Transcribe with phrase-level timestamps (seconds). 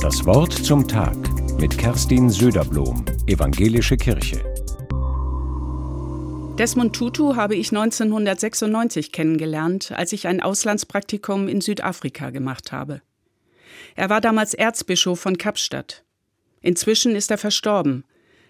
[0.00, 1.16] Das Wort zum Tag
[1.60, 4.42] mit Kerstin Söderblom, Evangelische Kirche.
[6.58, 13.00] Desmond Tutu habe ich 1996 kennengelernt, als ich ein Auslandspraktikum in Südafrika gemacht habe.
[13.94, 16.04] Er war damals Erzbischof von Kapstadt.
[16.60, 18.04] Inzwischen ist er verstorben,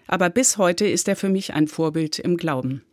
[0.07, 2.83] aber bis heute ist er für mich ein Vorbild im Glauben.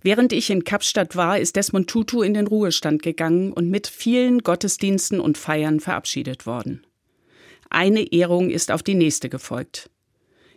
[0.00, 4.40] Während ich in Kapstadt war, ist Desmond Tutu in den Ruhestand gegangen und mit vielen
[4.40, 6.86] Gottesdiensten und Feiern verabschiedet worden.
[7.68, 9.90] Eine Ehrung ist auf die nächste gefolgt.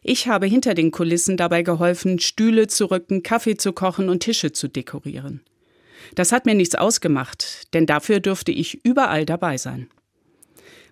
[0.04, 4.52] Ich habe hinter den Kulissen dabei geholfen, Stühle zu rücken, Kaffee zu kochen und Tische
[4.52, 5.42] zu dekorieren.
[6.16, 9.90] Das hat mir nichts ausgemacht, denn dafür durfte ich überall dabei sein.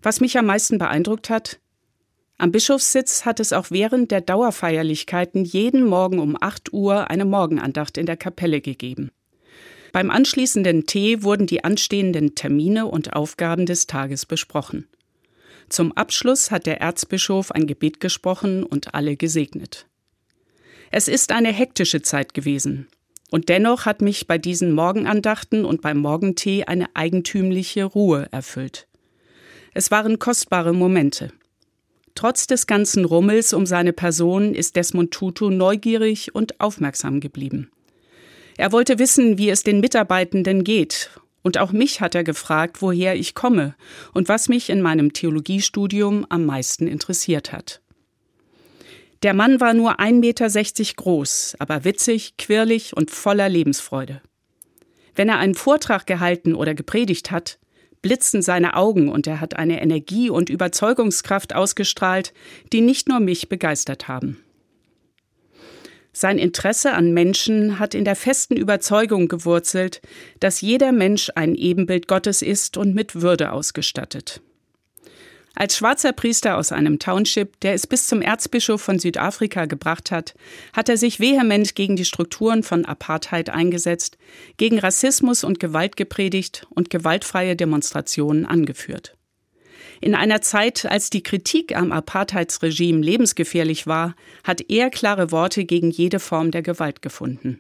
[0.02, 1.59] Was mich am meisten beeindruckt hat,
[2.39, 7.97] am Bischofssitz hat es auch während der Dauerfeierlichkeiten jeden Morgen um 8 Uhr eine Morgenandacht
[7.97, 9.11] in der Kapelle gegeben.
[9.91, 14.88] Beim anschließenden Tee wurden die anstehenden Termine und Aufgaben des Tages besprochen.
[15.67, 19.88] Zum Abschluss hat der Erzbischof ein Gebet gesprochen und alle gesegnet.
[20.92, 22.88] Es ist eine hektische Zeit gewesen.
[23.31, 28.88] Und dennoch hat mich bei diesen Morgenandachten und beim Morgentee eine eigentümliche Ruhe erfüllt.
[29.73, 31.31] Es waren kostbare Momente.
[32.20, 37.72] Trotz des ganzen Rummels um seine Person ist Desmond Tutu neugierig und aufmerksam geblieben.
[38.58, 41.11] Er wollte wissen, wie es den Mitarbeitenden geht,
[41.44, 43.73] und auch mich hat er gefragt, woher ich komme
[44.14, 47.80] und was mich in meinem Theologiestudium am meisten interessiert hat.
[49.23, 54.22] Der Mann war nur 1,60 Meter groß, aber witzig, quirlig und voller Lebensfreude.
[55.16, 57.59] Wenn er einen Vortrag gehalten oder gepredigt hat,
[58.02, 62.33] blitzen seine Augen und er hat eine Energie und Überzeugungskraft ausgestrahlt,
[62.72, 64.44] die nicht nur mich begeistert haben.
[66.11, 70.02] Sein Interesse an Menschen hat in der festen Überzeugung gewurzelt,
[70.39, 74.42] dass jeder Mensch ein Ebenbild Gottes ist und mit Würde ausgestattet.
[75.59, 80.33] Als schwarzer Priester aus einem Township, der es bis zum Erzbischof von Südafrika gebracht hat,
[80.71, 84.17] hat er sich vehement gegen die Strukturen von Apartheid eingesetzt,
[84.55, 89.17] gegen Rassismus und Gewalt gepredigt und gewaltfreie Demonstrationen angeführt.
[89.99, 94.15] In einer Zeit, als die Kritik am Apartheidsregime lebensgefährlich war,
[94.45, 97.59] hat er klare Worte gegen jede Form der Gewalt gefunden.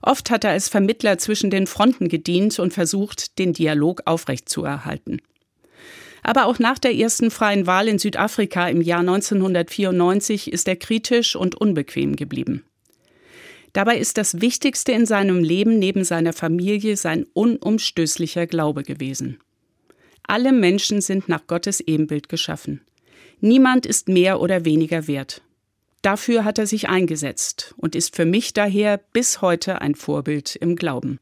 [0.00, 5.20] Oft hat er als Vermittler zwischen den Fronten gedient und versucht, den Dialog aufrechtzuerhalten.
[6.22, 11.36] Aber auch nach der ersten freien Wahl in Südafrika im Jahr 1994 ist er kritisch
[11.36, 12.64] und unbequem geblieben.
[13.72, 19.38] Dabei ist das Wichtigste in seinem Leben neben seiner Familie sein unumstößlicher Glaube gewesen.
[20.24, 22.80] Alle Menschen sind nach Gottes Ebenbild geschaffen.
[23.40, 25.42] Niemand ist mehr oder weniger wert.
[26.02, 30.76] Dafür hat er sich eingesetzt und ist für mich daher bis heute ein Vorbild im
[30.76, 31.18] Glauben.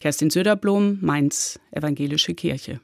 [0.00, 2.80] Kerstin Söderblom, Mainz, Evangelische Kirche.